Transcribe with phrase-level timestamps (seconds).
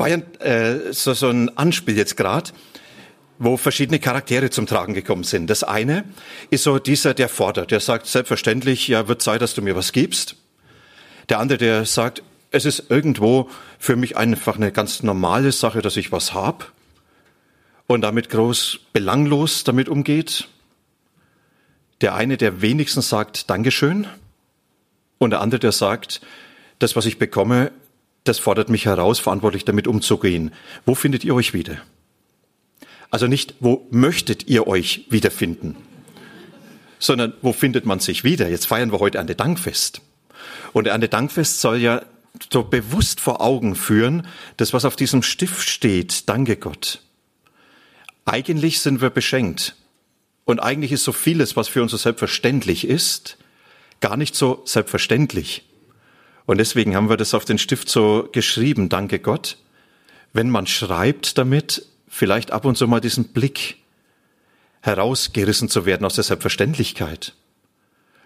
[0.00, 2.50] War ja äh, so, so ein Anspiel jetzt gerade,
[3.38, 5.48] wo verschiedene Charaktere zum Tragen gekommen sind.
[5.48, 6.04] Das eine
[6.48, 9.92] ist so dieser, der fordert, der sagt selbstverständlich, ja, wird Zeit, dass du mir was
[9.92, 10.36] gibst.
[11.28, 15.98] Der andere, der sagt, es ist irgendwo für mich einfach eine ganz normale Sache, dass
[15.98, 16.72] ich was hab
[17.86, 20.48] und damit groß belanglos damit umgeht.
[22.00, 24.06] Der eine, der wenigstens sagt Dankeschön
[25.18, 26.22] und der andere, der sagt,
[26.78, 27.70] das, was ich bekomme,
[28.24, 30.52] das fordert mich heraus, verantwortlich damit umzugehen.
[30.84, 31.78] Wo findet ihr euch wieder?
[33.10, 35.76] Also nicht, wo möchtet ihr euch wiederfinden,
[36.98, 38.48] sondern wo findet man sich wieder?
[38.48, 40.02] Jetzt feiern wir heute Ernte Dankfest.
[40.72, 42.02] Und Ernte Dankfest soll ja
[42.52, 47.00] so bewusst vor Augen führen, das, was auf diesem Stift steht, danke Gott.
[48.24, 49.74] Eigentlich sind wir beschenkt.
[50.44, 53.38] Und eigentlich ist so vieles, was für uns so selbstverständlich ist,
[54.00, 55.64] gar nicht so selbstverständlich.
[56.50, 59.56] Und deswegen haben wir das auf den Stift so geschrieben, danke Gott.
[60.32, 63.76] Wenn man schreibt damit, vielleicht ab und zu mal diesen Blick
[64.80, 67.34] herausgerissen zu werden aus der Selbstverständlichkeit.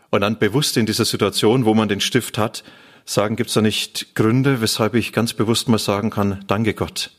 [0.09, 2.65] Und dann bewusst in dieser Situation, wo man den Stift hat,
[3.05, 7.11] sagen, gibt es da nicht Gründe, weshalb ich ganz bewusst mal sagen kann, danke Gott.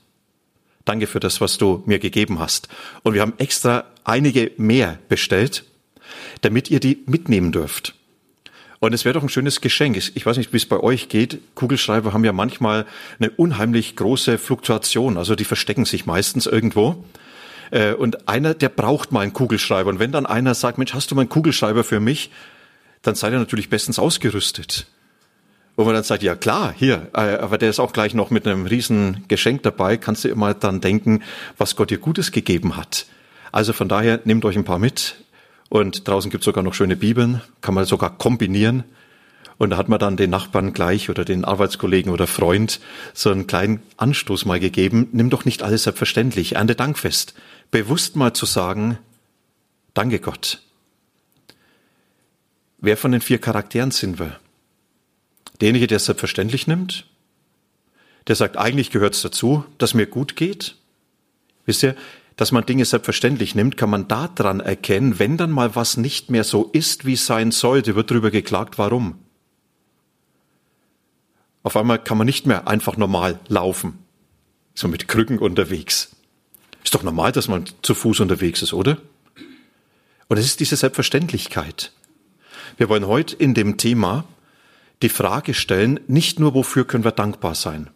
[0.86, 2.68] Danke für das, was du mir gegeben hast.
[3.04, 5.66] Und wir haben extra einige mehr bestellt,
[6.42, 7.94] damit ihr die mitnehmen dürft.
[8.80, 9.98] Und es wäre doch ein schönes Geschenk.
[9.98, 11.40] Ich weiß nicht, wie es bei euch geht.
[11.56, 12.86] Kugelschreiber haben ja manchmal
[13.20, 15.18] eine unheimlich große Fluktuation.
[15.18, 17.04] Also die verstecken sich meistens irgendwo.
[17.72, 19.90] Äh, und einer, der braucht mal einen Kugelschreiber.
[19.90, 22.32] Und wenn dann einer sagt, Mensch, hast du mal einen Kugelschreiber für mich?
[23.02, 24.88] Dann seid ihr natürlich bestens ausgerüstet.
[25.78, 28.48] Wo man dann sagt, ja klar, hier, äh, aber der ist auch gleich noch mit
[28.48, 31.22] einem riesen Geschenk dabei, kannst du immer dann denken,
[31.58, 33.06] was Gott dir Gutes gegeben hat.
[33.52, 35.16] Also von daher, nehmt euch ein paar mit,
[35.76, 38.86] und draußen gibt es sogar noch schöne Bibeln, kann man sogar kombinieren.
[39.58, 42.80] Und da hat man dann den Nachbarn gleich oder den Arbeitskollegen oder Freund
[43.14, 45.10] so einen kleinen Anstoß mal gegeben.
[45.12, 46.56] Nimm doch nicht alles selbstverständlich.
[46.56, 47.34] Ernte Dankfest.
[47.72, 48.98] Bewusst mal zu sagen,
[49.94, 50.62] danke Gott.
[52.78, 54.40] Wer von den vier Charakteren sind wir?
[55.60, 57.06] Derjenige, der es selbstverständlich nimmt,
[58.28, 60.76] der sagt, eigentlich gehört es dazu, dass mir gut geht.
[61.66, 61.96] Wisst ihr,
[62.36, 66.44] dass man Dinge selbstverständlich nimmt, kann man daran erkennen, wenn dann mal was nicht mehr
[66.44, 69.20] so ist, wie es sein sollte, wird darüber geklagt, warum.
[71.64, 73.98] Auf einmal kann man nicht mehr einfach normal laufen,
[74.74, 76.16] so mit Krücken unterwegs.
[76.84, 78.98] Ist doch normal, dass man zu Fuß unterwegs ist, oder?
[80.28, 81.92] Und es ist diese Selbstverständlichkeit.
[82.78, 84.26] Wir wollen heute in dem Thema
[85.02, 87.90] die Frage stellen, nicht nur wofür können wir dankbar sein.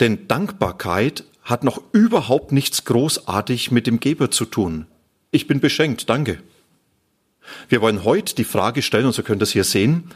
[0.00, 4.86] Denn Dankbarkeit hat noch überhaupt nichts großartig mit dem Geber zu tun.
[5.30, 6.38] Ich bin beschenkt, danke.
[7.68, 10.10] Wir wollen heute die Frage stellen, und so könnt ihr es hier sehen,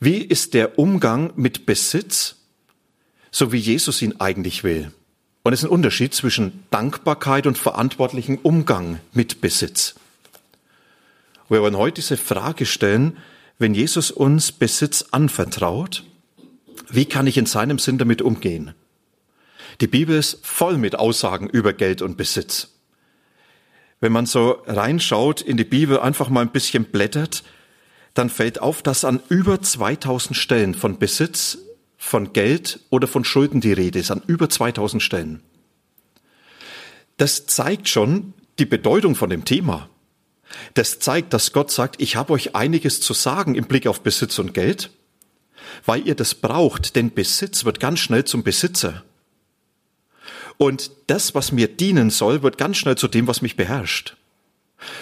[0.00, 2.36] wie ist der Umgang mit Besitz,
[3.30, 4.92] so wie Jesus ihn eigentlich will?
[5.42, 9.94] Und es ist ein Unterschied zwischen Dankbarkeit und verantwortlichem Umgang mit Besitz.
[11.48, 13.18] Wir wollen heute diese Frage stellen,
[13.58, 16.04] wenn Jesus uns Besitz anvertraut,
[16.88, 18.74] wie kann ich in seinem Sinn damit umgehen?
[19.80, 22.68] Die Bibel ist voll mit Aussagen über Geld und Besitz.
[24.00, 27.42] Wenn man so reinschaut in die Bibel, einfach mal ein bisschen blättert,
[28.14, 31.58] dann fällt auf, dass an über 2000 Stellen von Besitz,
[31.96, 35.42] von Geld oder von Schulden die Rede ist, an über 2000 Stellen.
[37.16, 39.88] Das zeigt schon die Bedeutung von dem Thema.
[40.74, 44.38] Das zeigt, dass Gott sagt, ich habe euch einiges zu sagen im Blick auf Besitz
[44.38, 44.90] und Geld,
[45.84, 49.02] weil ihr das braucht, denn Besitz wird ganz schnell zum Besitzer.
[50.58, 54.16] Und das, was mir dienen soll, wird ganz schnell zu dem, was mich beherrscht.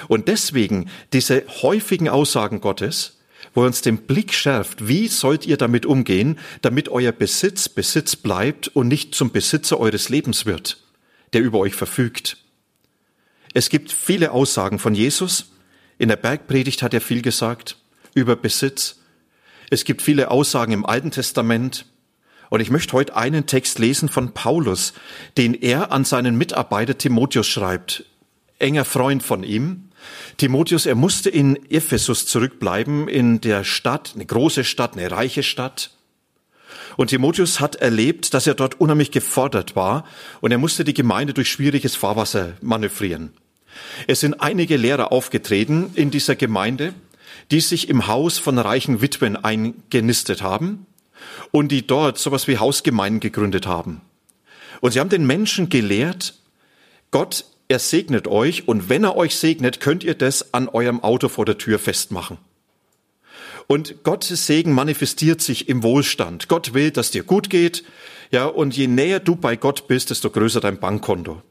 [0.08, 3.18] Und deswegen diese häufigen Aussagen Gottes,
[3.52, 8.16] wo er uns den Blick schärft, wie sollt ihr damit umgehen, damit euer Besitz Besitz
[8.16, 10.82] bleibt und nicht zum Besitzer eures Lebens wird,
[11.32, 12.38] der über euch verfügt.
[13.52, 15.52] Es gibt viele Aussagen von Jesus.
[15.98, 17.76] In der Bergpredigt hat er viel gesagt
[18.14, 18.96] über Besitz.
[19.70, 21.86] Es gibt viele Aussagen im Alten Testament.
[22.50, 24.92] Und ich möchte heute einen Text lesen von Paulus,
[25.36, 28.04] den er an seinen Mitarbeiter Timotheus schreibt,
[28.58, 29.90] enger Freund von ihm.
[30.36, 35.90] Timotheus, er musste in Ephesus zurückbleiben, in der Stadt, eine große Stadt, eine reiche Stadt.
[36.96, 40.04] Und Timotheus hat erlebt, dass er dort unheimlich gefordert war
[40.40, 43.32] und er musste die Gemeinde durch schwieriges Fahrwasser manövrieren.
[44.06, 46.94] Es sind einige Lehrer aufgetreten in dieser Gemeinde,
[47.50, 50.86] die sich im Haus von reichen Witwen eingenistet haben
[51.50, 54.00] und die dort sowas wie Hausgemeinden gegründet haben.
[54.80, 56.34] Und sie haben den Menschen gelehrt,
[57.10, 61.28] Gott, er segnet euch und wenn er euch segnet, könnt ihr das an eurem Auto
[61.28, 62.38] vor der Tür festmachen.
[63.66, 66.48] Und Gottes Segen manifestiert sich im Wohlstand.
[66.48, 67.84] Gott will, dass dir gut geht.
[68.30, 71.42] Ja, und je näher du bei Gott bist, desto größer dein Bankkonto.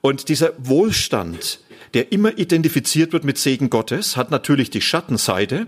[0.00, 1.60] Und dieser Wohlstand,
[1.94, 5.66] der immer identifiziert wird mit Segen Gottes, hat natürlich die Schattenseite.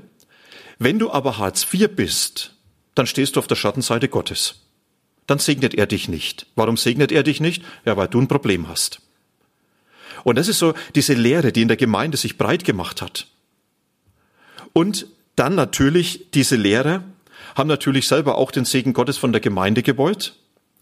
[0.78, 2.54] Wenn du aber Hartz IV bist,
[2.98, 4.56] dann stehst du auf der Schattenseite Gottes.
[5.26, 6.46] Dann segnet er dich nicht.
[6.56, 7.62] Warum segnet er dich nicht?
[7.84, 9.00] Ja, weil du ein Problem hast.
[10.24, 13.28] Und das ist so diese Lehre, die in der Gemeinde sich breit gemacht hat.
[14.72, 15.06] Und
[15.36, 17.04] dann natürlich diese Lehrer
[17.54, 20.34] haben natürlich selber auch den Segen Gottes von der Gemeinde gewollt.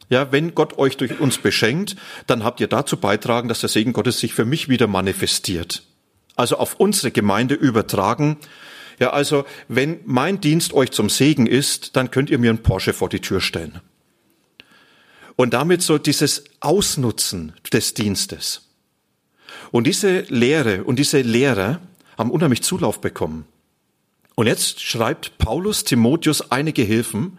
[0.08, 1.96] Ja, wenn Gott euch durch uns beschenkt,
[2.26, 5.82] dann habt ihr dazu beitragen, dass der Segen Gottes sich für mich wieder manifestiert.
[6.36, 8.36] Also auf unsere Gemeinde übertragen.
[8.98, 12.92] Ja, also wenn mein Dienst euch zum Segen ist, dann könnt ihr mir einen Porsche
[12.92, 13.80] vor die Tür stellen.
[15.36, 18.62] Und damit so dieses Ausnutzen des Dienstes.
[19.70, 21.80] Und diese Lehre und diese Lehrer
[22.16, 23.44] haben unheimlich Zulauf bekommen.
[24.34, 27.38] Und jetzt schreibt Paulus Timotheus einige Hilfen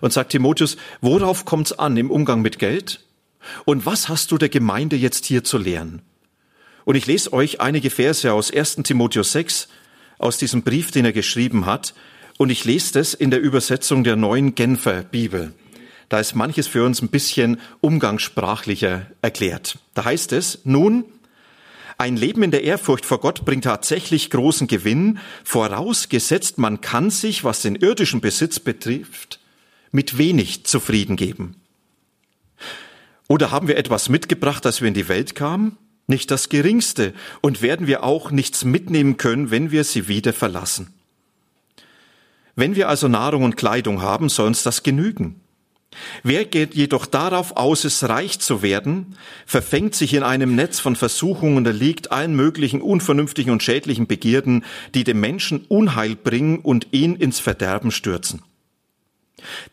[0.00, 3.04] und sagt Timotheus, worauf kommt es an im Umgang mit Geld?
[3.64, 6.02] Und was hast du der Gemeinde jetzt hier zu lehren?
[6.84, 8.76] Und ich lese euch einige Verse aus 1.
[8.84, 9.68] Timotheus 6,
[10.22, 11.94] aus diesem Brief, den er geschrieben hat.
[12.38, 15.52] Und ich lese das in der Übersetzung der neuen Genfer Bibel.
[16.08, 19.78] Da ist manches für uns ein bisschen umgangssprachlicher erklärt.
[19.94, 21.04] Da heißt es, nun,
[21.98, 27.44] ein Leben in der Ehrfurcht vor Gott bringt tatsächlich großen Gewinn, vorausgesetzt man kann sich,
[27.44, 29.40] was den irdischen Besitz betrifft,
[29.90, 31.56] mit wenig zufrieden geben.
[33.28, 35.78] Oder haben wir etwas mitgebracht, als wir in die Welt kamen?
[36.06, 37.14] Nicht das geringste.
[37.40, 40.92] Und werden wir auch nichts mitnehmen können, wenn wir sie wieder verlassen?
[42.54, 45.40] Wenn wir also Nahrung und Kleidung haben, soll uns das genügen.
[46.22, 49.16] Wer geht jedoch darauf aus, es reich zu werden,
[49.46, 54.64] verfängt sich in einem Netz von Versuchungen und erliegt allen möglichen unvernünftigen und schädlichen Begierden,
[54.94, 58.42] die dem Menschen Unheil bringen und ihn ins Verderben stürzen.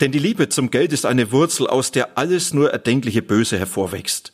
[0.02, 4.34] Denn die Liebe zum Geld ist eine Wurzel, aus der alles nur erdenkliche Böse hervorwächst.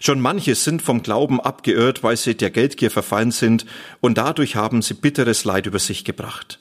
[0.00, 3.66] Schon manche sind vom Glauben abgeirrt, weil sie der Geldgier verfallen sind,
[4.00, 6.58] und dadurch haben sie bitteres Leid über sich gebracht.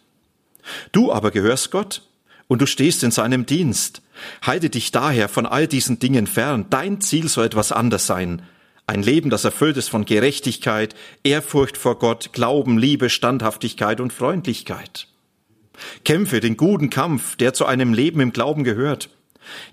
[0.92, 2.02] Du aber gehörst Gott,
[2.48, 4.02] und du stehst in seinem Dienst.
[4.42, 6.68] Halte dich daher von all diesen Dingen fern.
[6.70, 8.44] Dein Ziel soll etwas anders sein.
[8.88, 15.08] Ein Leben, das erfüllt ist von Gerechtigkeit, Ehrfurcht vor Gott, Glauben, Liebe, Standhaftigkeit und Freundlichkeit.
[16.04, 19.10] Kämpfe den guten Kampf, der zu einem Leben im Glauben gehört.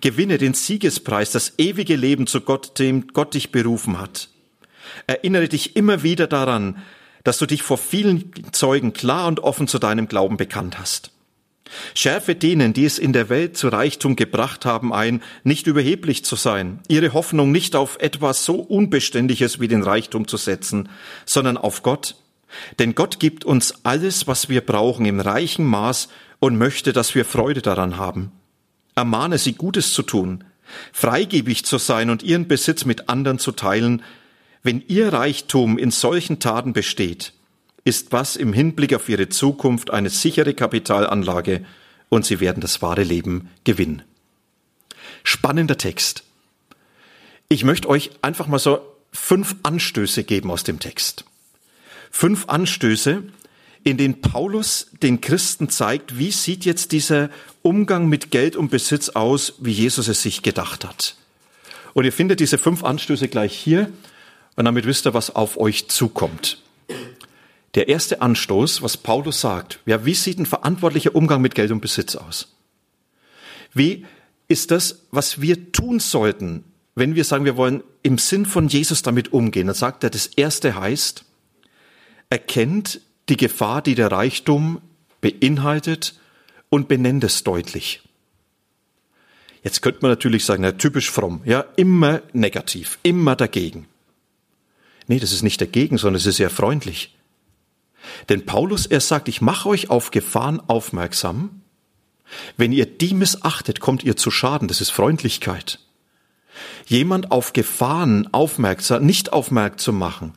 [0.01, 4.29] Gewinne den Siegespreis, das ewige Leben zu Gott, dem Gott dich berufen hat.
[5.07, 6.79] Erinnere dich immer wieder daran,
[7.25, 11.13] dass du dich vor vielen Zeugen klar und offen zu deinem Glauben bekannt hast.
[11.95, 16.37] Schärfe denen, die es in der Welt zu Reichtum gebracht haben, ein, nicht überheblich zu
[16.37, 20.89] sein, ihre Hoffnung nicht auf etwas so Unbeständiges wie den Reichtum zu setzen,
[21.25, 22.17] sondern auf Gott.
[22.79, 26.09] Denn Gott gibt uns alles, was wir brauchen, im reichen Maß
[26.39, 28.33] und möchte, dass wir Freude daran haben.
[28.95, 30.45] Ermahne sie, Gutes zu tun,
[30.93, 34.03] freigebig zu sein und ihren Besitz mit anderen zu teilen,
[34.63, 37.33] wenn ihr Reichtum in solchen Taten besteht,
[37.85, 41.65] ist was im Hinblick auf ihre Zukunft eine sichere Kapitalanlage
[42.09, 44.03] und sie werden das wahre Leben gewinnen.
[45.25, 46.25] Spannender Text.
[47.49, 48.81] Ich möchte euch einfach mal so
[49.13, 51.25] fünf Anstöße geben aus dem Text.
[52.11, 53.25] Fünf Anstöße,
[53.85, 57.31] in denen Paulus den Christen zeigt, wie sieht jetzt dieser
[57.63, 61.17] Umgang mit Geld und Besitz aus, wie Jesus es sich gedacht hat.
[61.95, 63.91] Und ihr findet diese fünf Anstöße gleich hier
[64.57, 66.63] und damit wisst ihr, was auf euch zukommt
[67.75, 69.81] der erste Anstoß, was Paulus sagt.
[69.87, 72.55] Ja, wie sieht ein verantwortlicher Umgang mit Geld und Besitz aus?
[73.73, 74.05] Wie
[74.49, 79.03] ist das, was wir tun sollten, wenn wir sagen, wir wollen im Sinn von Jesus
[79.03, 79.67] damit umgehen?
[79.67, 81.25] Dann sagt er, das erste heißt,
[82.29, 84.81] erkennt die Gefahr, die der Reichtum
[85.21, 86.19] beinhaltet
[86.69, 88.03] und benennt es deutlich.
[89.63, 93.87] Jetzt könnte man natürlich sagen, ja, typisch fromm, ja, immer negativ, immer dagegen.
[95.07, 97.17] Nee, das ist nicht dagegen, sondern es ist sehr freundlich.
[98.29, 101.63] Denn Paulus, er sagt, ich mache euch auf Gefahren aufmerksam.
[102.57, 104.67] Wenn ihr die missachtet, kommt ihr zu Schaden.
[104.67, 105.79] Das ist Freundlichkeit.
[106.87, 110.35] Jemand auf Gefahren aufmerksam, nicht aufmerksam zu machen,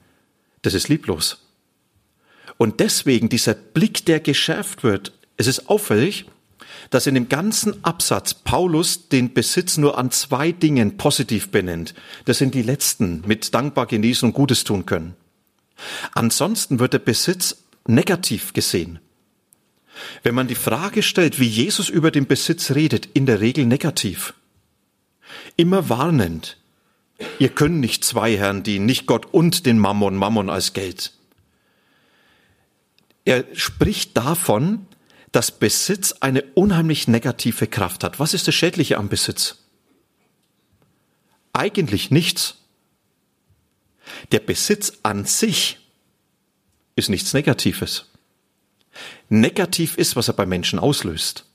[0.62, 1.45] das ist lieblos.
[2.57, 6.25] Und deswegen dieser Blick, der geschärft wird, es ist auffällig,
[6.89, 11.93] dass in dem ganzen Absatz Paulus den Besitz nur an zwei Dingen positiv benennt.
[12.25, 15.15] Das sind die letzten, mit dankbar genießen und Gutes tun können.
[16.13, 19.00] Ansonsten wird der Besitz negativ gesehen.
[20.24, 24.33] Wenn man die Frage stellt, wie Jesus über den Besitz redet, in der Regel negativ.
[25.55, 26.57] Immer warnend.
[27.39, 31.13] Ihr könnt nicht zwei Herren dienen, nicht Gott und den Mammon, Mammon als Geld.
[33.25, 34.88] Er spricht davon,
[35.32, 38.20] dass Besitz eine unheimlich negative Kraft hat.
[38.20, 39.58] Was ist das Schädliche am Besitz?
[41.51, 42.55] Eigentlich nichts.
[44.32, 45.79] Der Besitz an sich
[46.96, 48.12] ist nichts Negatives.
[49.27, 51.46] Negativ ist, was er bei Menschen auslöst.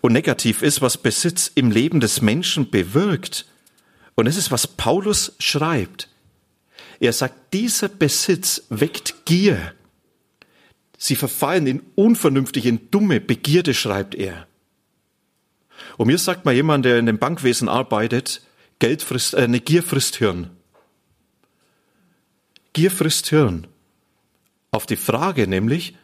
[0.00, 3.46] Und negativ ist, was Besitz im Leben des Menschen bewirkt.
[4.14, 6.08] Und es ist, was Paulus schreibt.
[7.00, 9.74] Er sagt, dieser Besitz weckt Gier.
[11.02, 14.46] Sie verfallen in unvernünftige, in dumme Begierde, schreibt er.
[15.96, 18.42] Und mir sagt mal jemand, der in dem Bankwesen arbeitet,
[18.80, 20.50] Geld frisst, äh, eine Gier frisst Hirn.
[22.74, 23.66] Gier frisst Hirn.
[24.72, 25.96] Auf die Frage nämlich,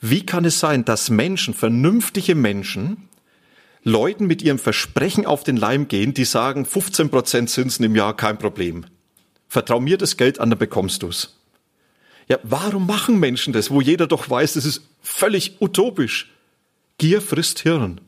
[0.00, 3.08] wie kann es sein, dass Menschen, vernünftige Menschen,
[3.84, 8.16] Leuten mit ihrem Versprechen auf den Leim gehen, die sagen, 15 Prozent Zinsen im Jahr,
[8.16, 8.84] kein Problem.
[9.46, 11.39] Vertrau mir das Geld an, dann bekommst du's.
[12.30, 16.30] Ja, warum machen Menschen das, wo jeder doch weiß, das ist völlig utopisch?
[16.96, 18.00] Gier frisst Hirn.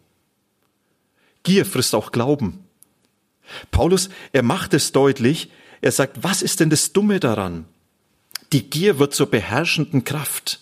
[1.42, 2.60] Gier frisst auch Glauben.
[3.72, 5.50] Paulus, er macht es deutlich,
[5.80, 7.64] er sagt, was ist denn das Dumme daran?
[8.52, 10.60] Die Gier wird zur beherrschenden Kraft.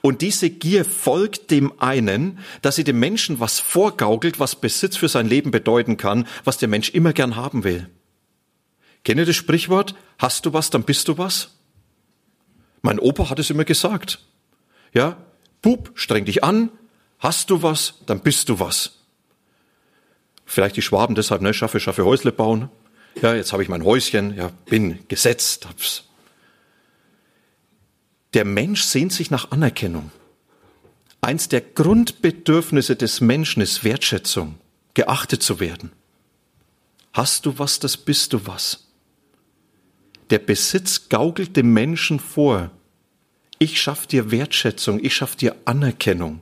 [0.00, 5.08] Und diese Gier folgt dem einen, dass sie dem Menschen was vorgaukelt, was Besitz für
[5.08, 7.90] sein Leben bedeuten kann, was der Mensch immer gern haben will.
[9.02, 9.96] Kenne das Sprichwort?
[10.18, 11.50] Hast du was, dann bist du was?
[12.84, 14.20] Mein Opa hat es immer gesagt.
[14.92, 15.16] Ja,
[15.62, 16.70] Bub, streng dich an.
[17.18, 18.98] Hast du was, dann bist du was.
[20.44, 22.68] Vielleicht die Schwaben deshalb, ne, schaffe, schaffe Häusle bauen.
[23.20, 26.04] Ja, jetzt habe ich mein Häuschen, ja, bin gesetzt, hab's
[28.34, 30.10] der Mensch sehnt sich nach Anerkennung.
[31.20, 34.56] Eins der Grundbedürfnisse des Menschen ist Wertschätzung,
[34.92, 35.92] geachtet zu werden.
[37.12, 38.88] Hast du was, das bist du was.
[40.30, 42.70] Der Besitz gaukelt dem Menschen vor.
[43.58, 46.40] Ich schaff dir Wertschätzung, ich schaff dir Anerkennung.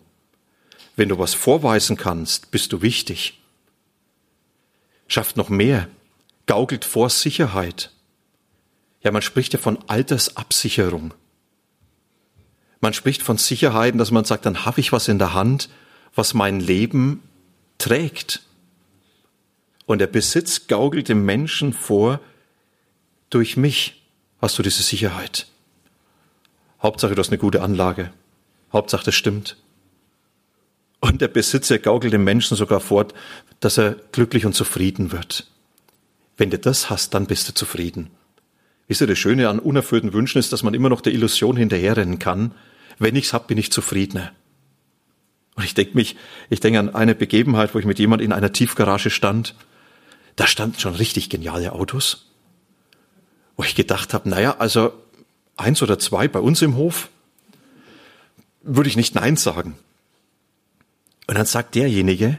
[0.96, 3.40] Wenn du was vorweisen kannst, bist du wichtig.
[5.08, 5.88] Schafft noch mehr,
[6.46, 7.90] gaukelt vor Sicherheit.
[9.02, 11.12] Ja, man spricht ja von Altersabsicherung.
[12.80, 15.68] Man spricht von Sicherheiten, dass man sagt, dann habe ich was in der Hand,
[16.14, 17.22] was mein Leben
[17.78, 18.42] trägt.
[19.86, 22.20] Und der Besitz gaukelt dem Menschen vor,
[23.34, 24.02] durch mich
[24.40, 25.46] hast du diese Sicherheit.
[26.82, 28.12] Hauptsache, du hast eine gute Anlage.
[28.72, 29.56] Hauptsache, das stimmt.
[31.00, 33.08] Und der Besitzer gaukelt dem Menschen sogar vor,
[33.60, 35.46] dass er glücklich und zufrieden wird.
[36.36, 38.10] Wenn du das hast, dann bist du zufrieden.
[38.88, 42.18] Wisst ihr, das Schöne an unerfüllten Wünschen ist, dass man immer noch der Illusion hinterherrennen
[42.18, 42.54] kann,
[42.98, 44.32] wenn ich's hab, bin ich zufriedener.
[45.54, 46.16] Und ich denke mich,
[46.50, 49.54] ich denke an eine Begebenheit, wo ich mit jemand in einer Tiefgarage stand.
[50.36, 52.31] Da standen schon richtig geniale Autos.
[53.56, 54.92] Wo ich gedacht habe, naja, also
[55.56, 57.08] eins oder zwei bei uns im Hof,
[58.62, 59.76] würde ich nicht Nein sagen.
[61.26, 62.38] Und dann sagt derjenige,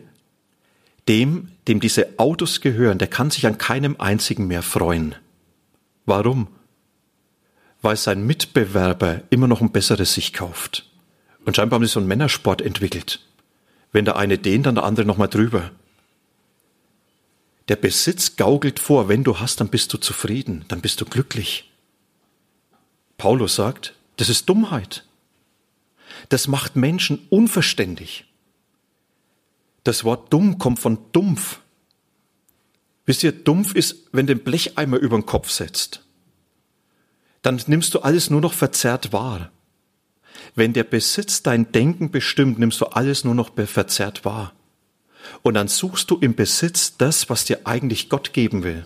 [1.07, 5.15] dem, dem diese Autos gehören, der kann sich an keinem einzigen mehr freuen.
[6.05, 6.47] Warum?
[7.83, 10.89] weil sein Mitbewerber immer noch ein besseres sich kauft.
[11.45, 13.19] Und scheinbar haben sie so einen Männersport entwickelt.
[13.91, 15.69] Wenn der eine den, dann der andere nochmal drüber.
[17.69, 21.71] Der Besitz gaukelt vor, wenn du hast, dann bist du zufrieden, dann bist du glücklich.
[23.17, 25.05] Paulus sagt, das ist Dummheit.
[26.29, 28.25] Das macht Menschen unverständig.
[29.83, 31.59] Das Wort dumm kommt von dumpf.
[33.05, 36.03] Wisst ihr, dumpf ist, wenn du den Blecheimer über den Kopf setzt
[37.43, 39.51] dann nimmst du alles nur noch verzerrt wahr.
[40.55, 44.53] Wenn der Besitz dein Denken bestimmt, nimmst du alles nur noch verzerrt wahr.
[45.41, 48.85] Und dann suchst du im Besitz das, was dir eigentlich Gott geben will.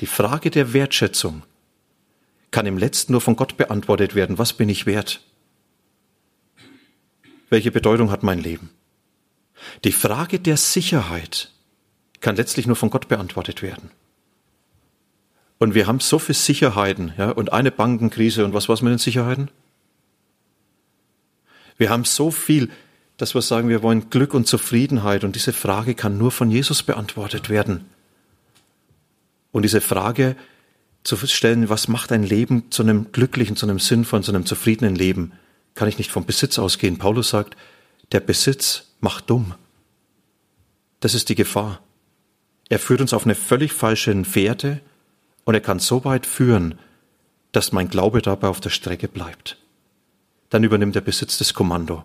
[0.00, 1.42] Die Frage der Wertschätzung
[2.50, 4.38] kann im letzten nur von Gott beantwortet werden.
[4.38, 5.20] Was bin ich wert?
[7.48, 8.70] Welche Bedeutung hat mein Leben?
[9.84, 11.50] Die Frage der Sicherheit
[12.20, 13.90] kann letztlich nur von Gott beantwortet werden.
[15.58, 18.98] Und wir haben so viele Sicherheiten, ja, und eine Bankenkrise und was war's mit den
[18.98, 19.50] Sicherheiten?
[21.76, 22.70] Wir haben so viel,
[23.16, 26.82] dass wir sagen, wir wollen Glück und Zufriedenheit und diese Frage kann nur von Jesus
[26.82, 27.84] beantwortet werden.
[29.52, 30.36] Und diese Frage
[31.04, 34.96] zu stellen, was macht ein Leben zu einem glücklichen, zu einem sinnvollen, zu einem zufriedenen
[34.96, 35.32] Leben,
[35.74, 36.98] kann ich nicht vom Besitz ausgehen.
[36.98, 37.56] Paulus sagt,
[38.12, 39.54] der Besitz macht dumm.
[41.00, 41.80] Das ist die Gefahr.
[42.68, 44.80] Er führt uns auf eine völlig falsche Fährte
[45.44, 46.78] und er kann so weit führen,
[47.52, 49.58] dass mein Glaube dabei auf der Strecke bleibt.
[50.48, 52.04] Dann übernimmt der Besitz das Kommando.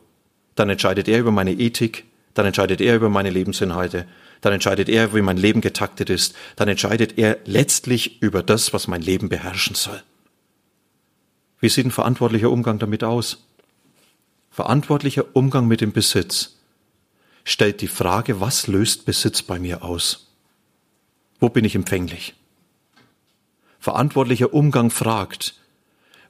[0.60, 4.06] Dann entscheidet er über meine Ethik, dann entscheidet er über meine Lebensinhalte,
[4.42, 8.90] dann entscheidet er, wie mein Leben getaktet ist, dann entscheidet er letztlich über das, was
[8.90, 10.04] mein Leben beherrschen soll.
[11.62, 13.48] Wie sieht ein verantwortlicher Umgang damit aus?
[14.52, 16.58] Verantwortlicher Umgang mit dem Besitz
[17.46, 20.28] stellt die Frage, was löst Besitz bei mir aus?
[21.40, 22.34] Wo bin ich empfänglich?
[23.80, 25.56] Verantwortlicher Umgang fragt,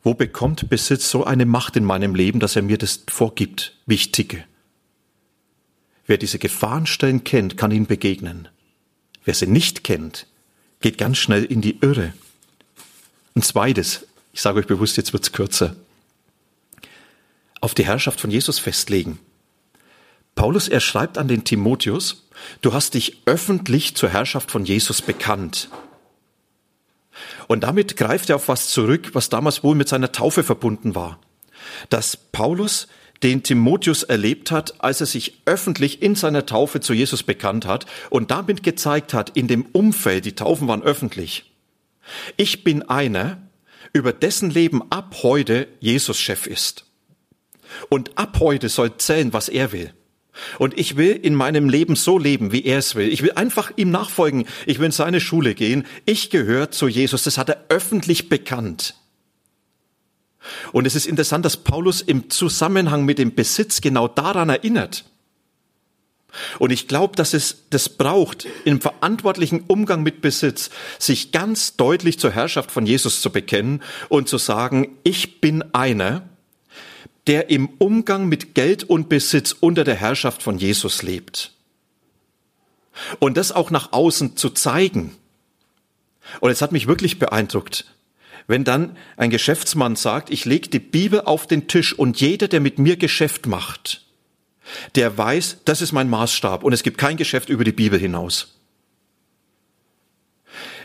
[0.03, 3.95] wo bekommt Besitz so eine Macht in meinem Leben, dass er mir das vorgibt, wie
[3.95, 4.45] ich ticke?
[6.05, 8.47] Wer diese Gefahrenstellen kennt, kann ihnen begegnen.
[9.25, 10.25] Wer sie nicht kennt,
[10.81, 12.13] geht ganz schnell in die Irre.
[13.35, 15.75] Und zweites, ich sage euch bewusst, jetzt wird's kürzer,
[17.61, 19.19] auf die Herrschaft von Jesus festlegen.
[20.35, 22.27] Paulus, er schreibt an den Timotheus,
[22.61, 25.69] du hast dich öffentlich zur Herrschaft von Jesus bekannt.
[27.47, 31.19] Und damit greift er auf was zurück, was damals wohl mit seiner Taufe verbunden war.
[31.89, 32.87] Dass Paulus
[33.23, 37.85] den Timotheus erlebt hat, als er sich öffentlich in seiner Taufe zu Jesus bekannt hat
[38.09, 41.51] und damit gezeigt hat, in dem Umfeld, die Taufen waren öffentlich.
[42.37, 43.41] Ich bin einer,
[43.93, 46.85] über dessen Leben ab heute Jesus Chef ist.
[47.89, 49.93] Und ab heute soll zählen, was er will.
[50.57, 53.09] Und ich will in meinem Leben so leben, wie er es will.
[53.09, 54.45] Ich will einfach ihm nachfolgen.
[54.65, 55.85] Ich will in seine Schule gehen.
[56.05, 57.23] Ich gehöre zu Jesus.
[57.23, 58.95] Das hat er öffentlich bekannt.
[60.71, 65.05] Und es ist interessant, dass Paulus im Zusammenhang mit dem Besitz genau daran erinnert.
[66.59, 70.69] Und ich glaube, dass es das braucht, im verantwortlichen Umgang mit Besitz,
[70.99, 76.28] sich ganz deutlich zur Herrschaft von Jesus zu bekennen und zu sagen, ich bin einer,
[77.27, 81.51] der im Umgang mit Geld und Besitz unter der Herrschaft von Jesus lebt.
[83.19, 85.15] Und das auch nach außen zu zeigen.
[86.39, 87.85] Und es hat mich wirklich beeindruckt,
[88.47, 92.59] wenn dann ein Geschäftsmann sagt, ich lege die Bibel auf den Tisch und jeder, der
[92.59, 94.05] mit mir Geschäft macht,
[94.95, 98.55] der weiß, das ist mein Maßstab und es gibt kein Geschäft über die Bibel hinaus.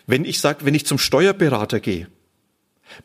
[0.07, 2.09] Wenn ich sage, wenn ich zum Steuerberater gehe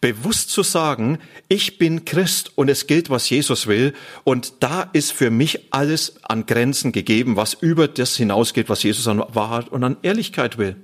[0.02, 5.12] Bewusst zu sagen, ich bin Christ und es gilt, was Jesus will und da ist
[5.12, 9.84] für mich alles an Grenzen gegeben, was über das hinausgeht, was Jesus an Wahrheit und
[9.84, 10.76] an Ehrlichkeit will.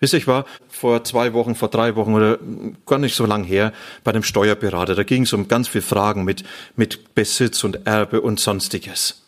[0.00, 2.38] Wisst ihr, ich war vor zwei Wochen, vor drei Wochen oder
[2.84, 4.94] gar nicht so lang her bei dem Steuerberater.
[4.94, 6.44] Da ging es um ganz viele Fragen mit,
[6.76, 9.22] mit Besitz und Erbe und sonstiges.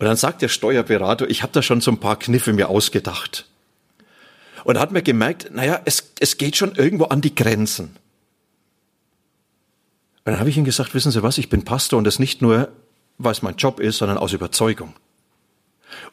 [0.00, 3.46] Und dann sagt der Steuerberater, ich habe da schon so ein paar Kniffe mir ausgedacht.
[4.64, 7.96] Und hat mir gemerkt, naja, es, es geht schon irgendwo an die Grenzen.
[10.24, 12.40] Und dann habe ich ihm gesagt, wissen Sie was, ich bin Pastor und das nicht
[12.40, 12.70] nur,
[13.18, 14.94] weil es mein Job ist, sondern aus Überzeugung.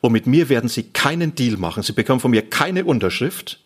[0.01, 1.81] Und mit mir werden Sie keinen Deal machen.
[1.81, 3.59] Sie bekommen von mir keine Unterschrift,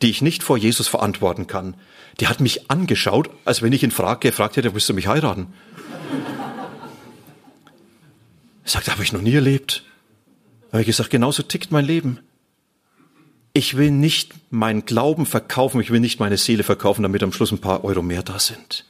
[0.00, 1.74] die ich nicht vor Jesus verantworten kann.
[2.20, 5.48] Die hat mich angeschaut, als wenn ich ihn frag, gefragt hätte, willst du mich heiraten?
[8.64, 9.82] Sagt, habe ich noch nie erlebt.
[10.66, 12.20] Da habe ich gesagt, genauso tickt mein Leben
[13.52, 17.52] ich will nicht meinen Glauben verkaufen, ich will nicht meine Seele verkaufen, damit am Schluss
[17.52, 18.86] ein paar Euro mehr da sind.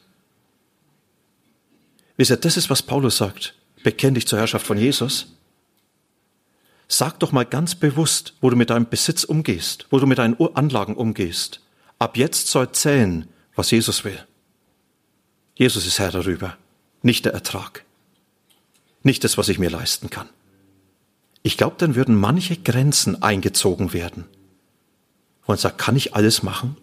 [2.17, 3.55] Wisst ihr, das ist, was Paulus sagt.
[3.83, 5.35] Bekenn dich zur Herrschaft von Jesus.
[6.87, 10.39] Sag doch mal ganz bewusst, wo du mit deinem Besitz umgehst, wo du mit deinen
[10.55, 11.61] Anlagen umgehst.
[11.99, 14.21] Ab jetzt soll zählen, was Jesus will.
[15.55, 16.57] Jesus ist Herr darüber,
[17.03, 17.85] nicht der Ertrag,
[19.03, 20.29] nicht das, was ich mir leisten kann.
[21.43, 24.27] Ich glaube, dann würden manche Grenzen eingezogen werden
[25.47, 26.77] und sagt, kann ich alles machen?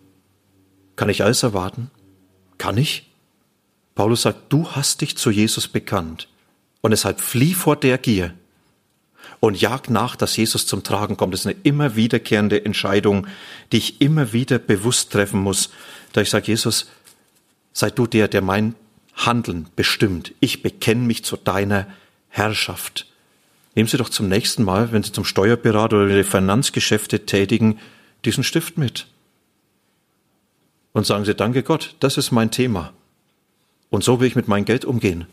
[0.95, 1.91] Kann ich alles erwarten?
[2.58, 3.10] Kann ich?
[3.95, 6.28] Paulus sagt, du hast dich zu Jesus bekannt
[6.82, 8.34] und deshalb flieh vor der Gier
[9.39, 11.34] und jag nach, dass Jesus zum Tragen kommt.
[11.34, 13.28] Das ist eine immer wiederkehrende Entscheidung,
[13.72, 15.69] die ich immer wieder bewusst treffen muss,
[16.13, 16.88] da ich sage, Jesus,
[17.74, 18.76] sei du der, der mein
[19.15, 20.34] Handeln bestimmt.
[20.39, 21.88] Ich bekenne mich zu deiner
[22.30, 23.06] Herrschaft.
[23.76, 27.80] Nehmen Sie doch zum nächsten Mal, wenn Sie zum Steuerberater oder Finanzgeschäfte tätigen,
[28.26, 29.08] diesen Stift mit.
[30.94, 32.94] Und sagen Sie, danke Gott, das ist mein Thema.
[33.90, 35.28] Und so will ich mit meinem Geld umgehen.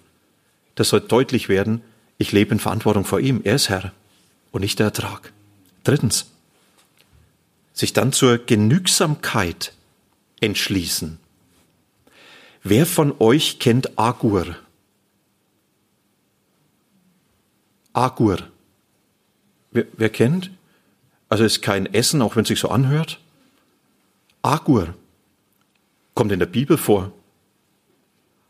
[0.75, 1.83] Das soll deutlich werden,
[2.19, 3.41] ich lebe in Verantwortung vor ihm.
[3.45, 3.93] Er ist Herr
[4.53, 5.33] und nicht der Ertrag.
[5.85, 6.31] Drittens,
[7.73, 9.73] sich dann zur Genügsamkeit
[10.41, 11.19] entschließen.
[12.63, 14.57] Wer von euch kennt Agur?
[17.93, 18.39] Agur.
[19.71, 20.51] Wer, wer kennt?
[21.29, 23.21] Also ist kein Essen, auch wenn es sich so anhört.
[24.43, 24.95] Agur
[26.15, 27.13] kommt in der Bibel vor.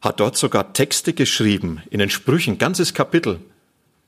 [0.01, 3.41] Hat dort sogar Texte geschrieben, in den Sprüchen, ganzes Kapitel.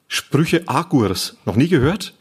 [0.07, 1.37] Sprüche Agurs.
[1.45, 2.15] Noch nie gehört?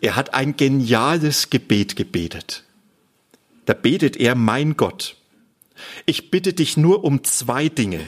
[0.00, 2.64] Er hat ein geniales Gebet gebetet.
[3.64, 5.16] Da betet er, mein Gott,
[6.04, 8.00] ich bitte dich nur um zwei Dinge.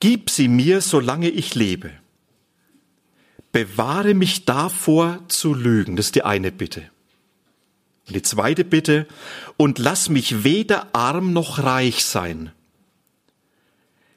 [0.00, 1.90] Gib sie mir, solange ich lebe.
[3.52, 5.96] Bewahre mich davor zu lügen.
[5.96, 6.90] Das ist die eine Bitte.
[8.06, 9.06] Und die zweite Bitte,
[9.56, 12.52] und lass mich weder arm noch reich sein.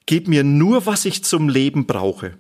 [0.06, 2.38] Gib mir nur, was ich zum Leben brauche.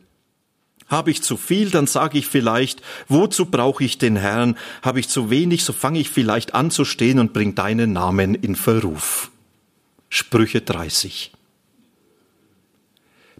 [0.87, 4.57] Habe ich zu viel, dann sage ich vielleicht, wozu brauche ich den Herrn?
[4.81, 8.35] Habe ich zu wenig, so fange ich vielleicht an zu stehen und bring deinen Namen
[8.35, 9.31] in Verruf.
[10.09, 11.33] Sprüche 30.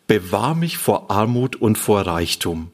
[0.08, 2.72] Bewahr mich vor Armut und vor Reichtum.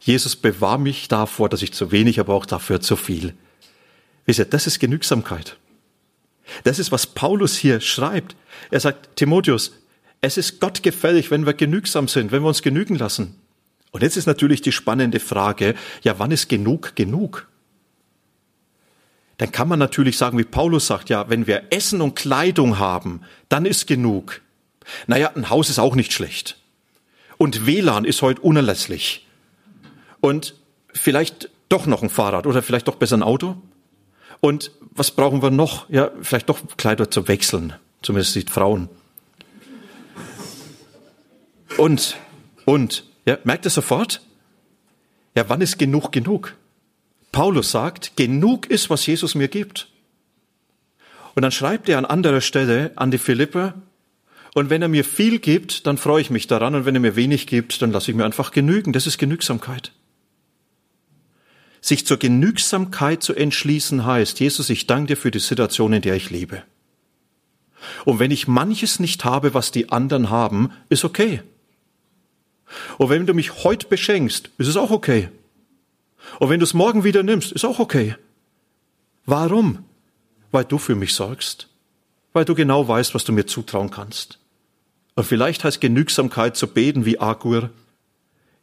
[0.00, 3.34] Jesus, bewahr mich davor, dass ich zu wenig, aber auch dafür zu viel.
[4.24, 5.56] Wisst ihr, das ist Genügsamkeit.
[6.64, 8.36] Das ist, was Paulus hier schreibt.
[8.70, 9.72] Er sagt, Timotheus,
[10.20, 13.36] es ist Gott gefällig, wenn wir genügsam sind, wenn wir uns genügen lassen.
[13.90, 17.48] Und jetzt ist natürlich die spannende Frage, ja, wann ist genug genug?
[19.38, 23.20] Dann kann man natürlich sagen, wie Paulus sagt, ja, wenn wir Essen und Kleidung haben,
[23.48, 24.40] dann ist genug.
[25.06, 26.58] Naja, ein Haus ist auch nicht schlecht.
[27.38, 29.26] Und WLAN ist heute unerlässlich.
[30.20, 30.54] Und
[30.92, 33.56] vielleicht doch noch ein Fahrrad oder vielleicht doch besser ein Auto.
[34.40, 35.88] Und was brauchen wir noch?
[35.90, 37.74] Ja, vielleicht doch Kleider zum Wechseln.
[38.02, 38.88] Zumindest die Frauen.
[41.76, 42.16] Und,
[42.64, 44.22] und, ja, merkt ihr sofort?
[45.34, 46.54] Ja, wann ist genug genug?
[47.32, 49.88] Paulus sagt, genug ist, was Jesus mir gibt.
[51.34, 53.74] Und dann schreibt er an anderer Stelle an die Philipper,
[54.56, 57.14] und wenn er mir viel gibt, dann freue ich mich daran, und wenn er mir
[57.14, 58.94] wenig gibt, dann lasse ich mir einfach genügen.
[58.94, 59.92] Das ist Genügsamkeit.
[61.82, 66.16] Sich zur Genügsamkeit zu entschließen heißt, Jesus, ich danke dir für die Situation, in der
[66.16, 66.62] ich lebe.
[68.06, 71.42] Und wenn ich manches nicht habe, was die anderen haben, ist okay.
[72.96, 75.28] Und wenn du mich heute beschenkst, ist es auch okay.
[76.38, 78.16] Und wenn du es morgen wieder nimmst, ist auch okay.
[79.26, 79.84] Warum?
[80.50, 81.68] Weil du für mich sorgst.
[82.32, 84.38] Weil du genau weißt, was du mir zutrauen kannst.
[85.16, 87.70] Und vielleicht heißt Genügsamkeit zu beten wie Agur.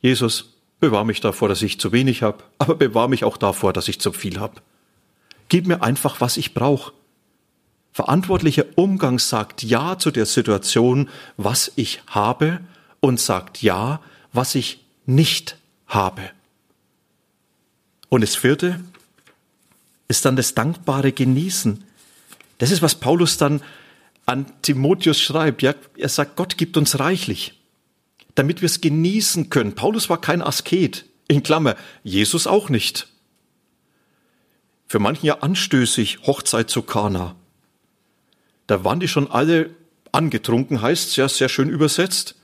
[0.01, 3.87] Jesus, bewahr mich davor, dass ich zu wenig habe, aber bewahr mich auch davor, dass
[3.87, 4.61] ich zu viel habe.
[5.49, 6.93] Gib mir einfach, was ich brauche.
[7.91, 12.59] Verantwortlicher Umgang sagt Ja zu der Situation, was ich habe
[12.99, 13.99] und sagt ja,
[14.31, 16.31] was ich nicht habe.
[18.09, 18.79] Und das vierte
[20.07, 21.83] ist dann das dankbare Genießen.
[22.59, 23.61] Das ist, was Paulus dann
[24.25, 25.61] an Timotheus schreibt.
[25.61, 27.61] Ja, er sagt, Gott gibt uns reichlich,
[28.35, 29.75] damit wir es genießen können.
[29.75, 31.05] Paulus war kein Asket.
[31.27, 33.07] In Klammer, Jesus auch nicht.
[34.87, 37.35] Für manchen ja anstößig, Hochzeit zu Kana.
[38.67, 39.69] Da waren die schon alle
[40.11, 42.35] angetrunken, heißt ja sehr schön übersetzt.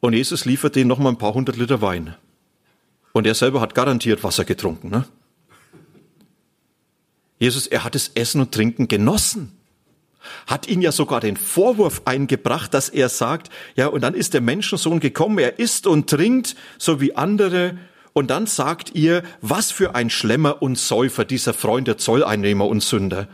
[0.00, 2.16] Und Jesus liefert denen noch mal ein paar hundert Liter Wein.
[3.12, 4.90] Und er selber hat garantiert Wasser getrunken.
[4.90, 5.04] Ne?
[7.38, 9.52] Jesus, er hat das Essen und Trinken genossen.
[10.46, 14.40] Hat ihn ja sogar den Vorwurf eingebracht, dass er sagt, ja, und dann ist der
[14.40, 17.76] Menschensohn gekommen, er isst und trinkt, so wie andere,
[18.12, 22.82] und dann sagt ihr, was für ein Schlemmer und Säufer, dieser Freund der Zolleinnehmer und
[22.82, 23.28] Sünder.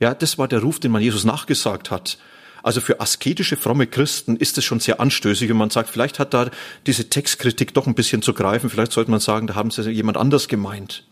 [0.00, 2.18] Ja, das war der Ruf, den man Jesus nachgesagt hat.
[2.62, 6.34] Also für asketische, fromme Christen ist es schon sehr anstößig und man sagt, vielleicht hat
[6.34, 6.50] da
[6.86, 10.16] diese Textkritik doch ein bisschen zu greifen, vielleicht sollte man sagen, da haben sie jemand
[10.16, 11.06] anders gemeint.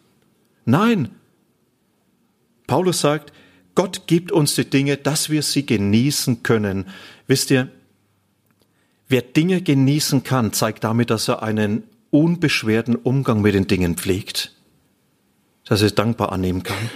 [0.65, 1.11] Nein.
[2.67, 3.33] Paulus sagt,
[3.75, 6.87] Gott gibt uns die Dinge, dass wir sie genießen können.
[7.27, 7.69] Wisst ihr,
[9.09, 14.53] wer Dinge genießen kann, zeigt damit, dass er einen unbeschwerten Umgang mit den Dingen pflegt,
[15.65, 16.91] dass er es dankbar annehmen kann.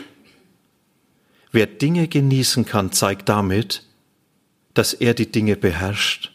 [1.51, 3.83] Wer Dinge genießen kann, zeigt damit,
[4.75, 6.33] dass er die Dinge beherrscht.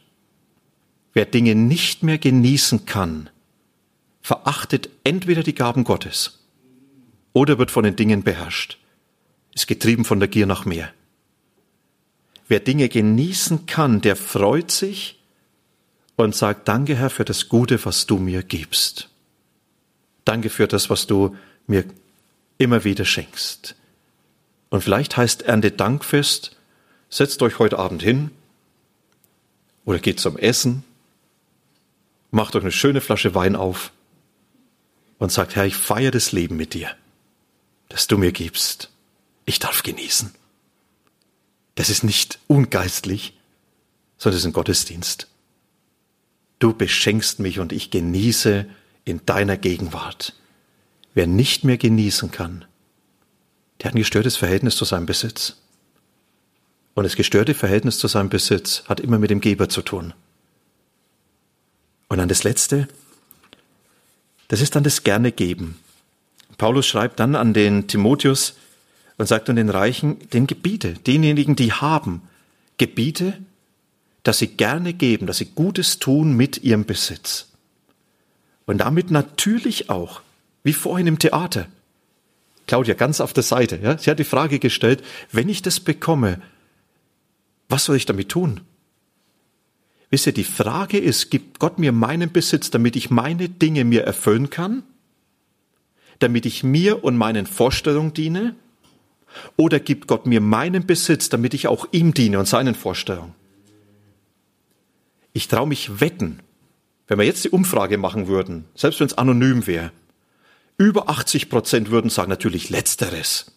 [1.13, 3.29] Wer Dinge nicht mehr genießen kann,
[4.21, 6.39] verachtet entweder die Gaben Gottes
[7.33, 8.79] oder wird von den Dingen beherrscht,
[9.53, 10.91] ist getrieben von der Gier nach mehr.
[12.47, 15.19] Wer Dinge genießen kann, der freut sich
[16.15, 19.09] und sagt, danke Herr für das Gute, was du mir gibst.
[20.25, 21.35] Danke für das, was du
[21.67, 21.85] mir
[22.57, 23.75] immer wieder schenkst.
[24.69, 26.55] Und vielleicht heißt Ernte Dankfest,
[27.09, 28.31] setzt euch heute Abend hin
[29.85, 30.83] oder geht zum Essen,
[32.31, 33.91] macht euch eine schöne Flasche Wein auf
[35.19, 36.89] und sagt, Herr, ich feiere das Leben mit dir,
[37.89, 38.92] das du mir gibst.
[39.45, 40.33] Ich darf genießen.
[41.75, 43.37] Das ist nicht ungeistlich,
[44.17, 45.27] sondern es ist ein Gottesdienst.
[46.59, 48.65] Du beschenkst mich und ich genieße
[49.05, 50.33] in deiner Gegenwart.
[51.13, 52.65] Wer nicht mehr genießen kann,
[53.79, 55.57] der hat ein gestörtes Verhältnis zu seinem Besitz.
[56.93, 60.13] Und das gestörte Verhältnis zu seinem Besitz hat immer mit dem Geber zu tun.
[62.07, 62.87] Und dann das Letzte,
[64.47, 65.79] das ist dann das gerne geben.
[66.57, 68.53] Paulus schreibt dann an den Timotheus
[69.17, 72.21] und sagt an den Reichen, den Gebiete, denjenigen, die haben,
[72.77, 73.37] Gebiete,
[74.23, 77.49] dass sie gerne geben, dass sie Gutes tun mit ihrem Besitz.
[78.65, 80.21] Und damit natürlich auch,
[80.63, 81.67] wie vorhin im Theater.
[82.67, 86.41] Claudia, ganz auf der Seite, ja, sie hat die Frage gestellt, wenn ich das bekomme,
[87.67, 88.61] was soll ich damit tun?
[90.09, 94.03] Wisst ihr, die Frage ist, gibt Gott mir meinen Besitz, damit ich meine Dinge mir
[94.03, 94.83] erfüllen kann?
[96.19, 98.55] Damit ich mir und meinen Vorstellungen diene?
[99.57, 103.33] Oder gibt Gott mir meinen Besitz, damit ich auch ihm diene und seinen Vorstellungen?
[105.33, 106.39] Ich traue mich wetten,
[107.07, 109.91] wenn wir jetzt die Umfrage machen würden, selbst wenn es anonym wäre,
[110.77, 113.51] über 80 Prozent würden sagen natürlich Letzteres.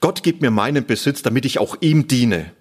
[0.00, 2.52] Gott gibt mir meinen Besitz, damit ich auch ihm diene.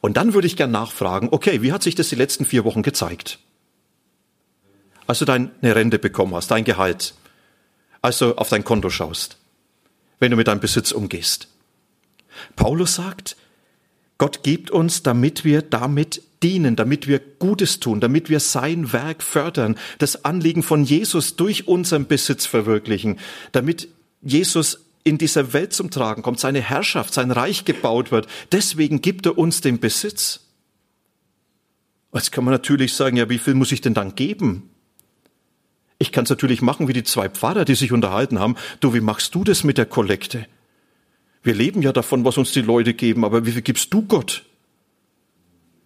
[0.00, 2.82] Und dann würde ich gern nachfragen, okay, wie hat sich das die letzten vier Wochen
[2.82, 3.38] gezeigt?
[5.06, 7.14] Als du deine Rente bekommen hast, dein Gehalt,
[8.02, 9.38] als du auf dein Konto schaust,
[10.18, 11.48] wenn du mit deinem Besitz umgehst.
[12.54, 13.36] Paulus sagt,
[14.18, 19.22] Gott gibt uns, damit wir damit dienen, damit wir Gutes tun, damit wir sein Werk
[19.22, 23.18] fördern, das Anliegen von Jesus durch unseren Besitz verwirklichen,
[23.52, 23.88] damit
[24.22, 28.26] Jesus in dieser Welt zum Tragen kommt, seine Herrschaft, sein Reich gebaut wird.
[28.52, 30.40] Deswegen gibt er uns den Besitz.
[32.12, 34.70] Jetzt kann man natürlich sagen, ja, wie viel muss ich denn dann geben?
[35.98, 38.56] Ich kann es natürlich machen wie die zwei Pfarrer, die sich unterhalten haben.
[38.80, 40.46] Du, wie machst du das mit der Kollekte?
[41.42, 44.44] Wir leben ja davon, was uns die Leute geben, aber wie viel gibst du Gott?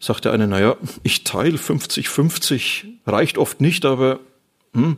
[0.01, 4.21] Sagt der eine, naja, ich teile 50-50, reicht oft nicht, aber
[4.73, 4.97] hm.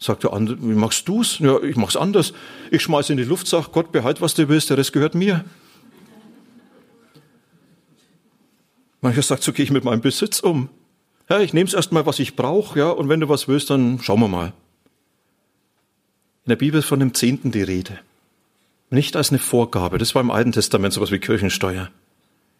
[0.00, 1.40] Sagt der andere, wie machst du's?
[1.40, 2.32] Ja, ich mach's anders.
[2.70, 5.44] Ich schmeiß in die Luft, sag Gott, behalt, was du willst, der Rest gehört mir.
[9.00, 10.68] Mancher sagt, so gehe ich mit meinem Besitz um.
[11.28, 14.00] Ja, ich nehme es erstmal, was ich brauche, ja, und wenn du was willst, dann
[14.00, 14.52] schauen wir mal.
[16.44, 17.98] In der Bibel ist von dem Zehnten die Rede.
[18.90, 19.98] Nicht als eine Vorgabe.
[19.98, 21.90] Das war im Alten Testament sowas wie Kirchensteuer.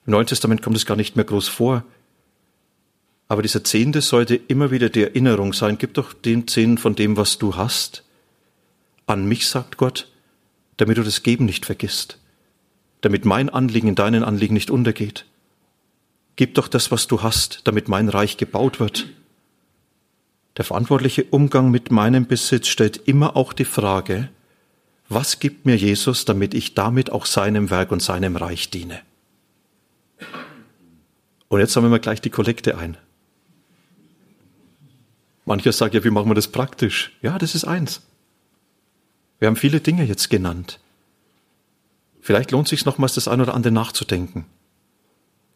[0.04, 1.84] Im Neuen Testament kommt es gar nicht mehr groß vor.
[3.28, 7.16] Aber dieser Zehnte sollte immer wieder die Erinnerung sein, gib doch den Zehnten von dem,
[7.16, 8.04] was du hast.
[9.06, 10.08] An mich, sagt Gott,
[10.76, 12.18] damit du das Geben nicht vergisst.
[13.00, 15.24] Damit mein Anliegen in deinen Anliegen nicht untergeht.
[16.38, 19.08] Gib doch das, was du hast, damit mein Reich gebaut wird.
[20.56, 24.28] Der verantwortliche Umgang mit meinem Besitz stellt immer auch die Frage,
[25.08, 29.00] was gibt mir Jesus, damit ich damit auch seinem Werk und seinem Reich diene?
[31.48, 32.96] Und jetzt sammeln wir gleich die Kollekte ein.
[35.44, 37.18] Mancher sagt ja, wie machen wir das praktisch?
[37.20, 38.02] Ja, das ist eins.
[39.40, 40.78] Wir haben viele Dinge jetzt genannt.
[42.20, 44.46] Vielleicht lohnt es sich nochmals das ein oder andere nachzudenken.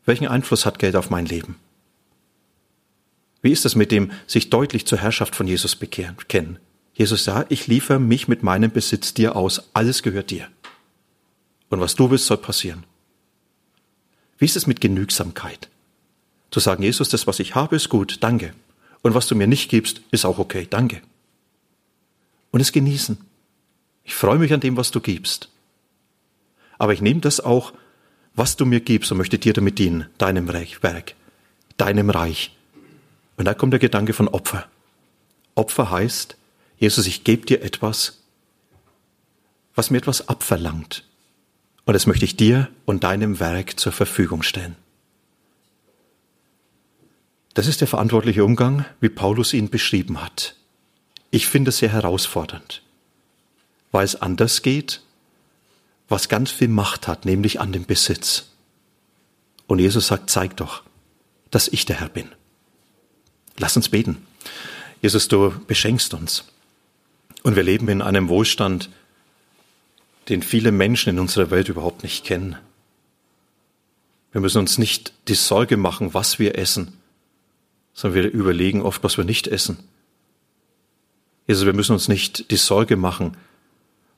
[0.05, 1.57] Welchen Einfluss hat Geld auf mein Leben?
[3.41, 6.59] Wie ist es mit dem sich deutlich zur Herrschaft von Jesus bekennen?
[6.95, 10.49] Jesus sagt, ich liefere mich mit meinem Besitz dir aus, alles gehört dir.
[11.71, 12.85] Und was du willst, soll passieren.
[14.39, 15.69] Wie ist es mit Genügsamkeit?
[16.51, 18.53] Zu sagen, Jesus, das, was ich habe, ist gut, danke.
[19.01, 21.01] Und was du mir nicht gibst, ist auch okay, danke.
[22.51, 23.19] Und es genießen.
[24.05, 25.49] Ich freue mich an dem, was du gibst.
[26.79, 27.73] Aber ich nehme das auch,
[28.35, 31.15] was du mir gibst und möchte dir damit dienen, deinem Werk,
[31.77, 32.57] deinem Reich.
[33.37, 34.67] Und da kommt der Gedanke von Opfer.
[35.55, 36.37] Opfer heißt,
[36.79, 38.23] Jesus, ich gebe dir etwas,
[39.75, 41.05] was mir etwas abverlangt.
[41.85, 44.77] Und das möchte ich dir und deinem Werk zur Verfügung stellen.
[47.55, 50.57] Das ist der verantwortliche Umgang, wie Paulus ihn beschrieben hat.
[51.31, 52.83] Ich finde es sehr herausfordernd,
[53.91, 55.03] weil es anders geht,
[56.09, 58.51] was ganz viel Macht hat, nämlich an dem Besitz.
[59.67, 60.83] Und Jesus sagt, zeig doch,
[61.51, 62.29] dass ich der Herr bin.
[63.59, 64.27] Lass uns beten.
[65.01, 66.45] Jesus, du beschenkst uns.
[67.43, 68.91] Und wir leben in einem Wohlstand,
[70.29, 72.57] den viele Menschen in unserer Welt überhaupt nicht kennen.
[74.31, 76.97] Wir müssen uns nicht die Sorge machen, was wir essen,
[77.93, 79.79] sondern wir überlegen oft, was wir nicht essen.
[81.47, 83.37] Jesus, wir müssen uns nicht die Sorge machen,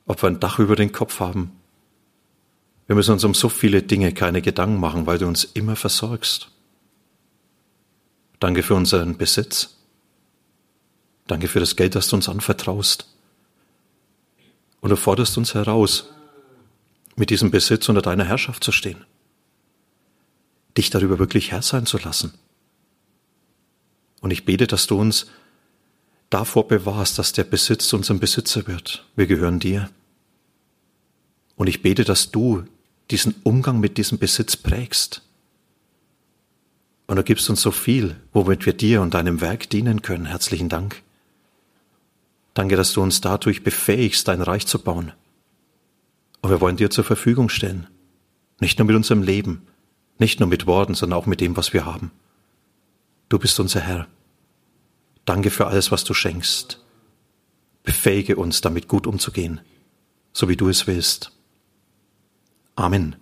[0.05, 1.51] ob wir ein Dach über den Kopf haben.
[2.87, 6.49] Wir müssen uns um so viele Dinge keine Gedanken machen, weil du uns immer versorgst.
[8.39, 9.77] Danke für unseren Besitz.
[11.27, 13.07] Danke für das Geld, das du uns anvertraust.
[14.81, 16.11] Und du forderst uns heraus,
[17.15, 19.03] mit diesem Besitz unter deiner Herrschaft zu stehen.
[20.77, 22.33] Dich darüber wirklich Herr sein zu lassen.
[24.21, 25.27] Und ich bete, dass du uns
[26.29, 29.05] davor bewahrst, dass der Besitz unserem Besitzer wird.
[29.15, 29.89] Wir gehören dir.
[31.55, 32.65] Und ich bete, dass du
[33.11, 35.21] diesen Umgang mit diesem Besitz prägst.
[37.07, 40.25] Und du gibst uns so viel, womit wir dir und deinem Werk dienen können.
[40.25, 41.03] Herzlichen Dank.
[42.55, 45.11] Danke, dass du uns dadurch befähigst, dein Reich zu bauen.
[46.41, 47.87] Und wir wollen dir zur Verfügung stellen.
[48.59, 49.67] Nicht nur mit unserem Leben,
[50.17, 52.11] nicht nur mit Worten, sondern auch mit dem, was wir haben.
[53.29, 54.07] Du bist unser Herr.
[55.25, 56.79] Danke für alles, was du schenkst.
[57.83, 59.59] Befähige uns, damit gut umzugehen,
[60.33, 61.34] so wie du es willst.
[62.77, 63.15] Amen.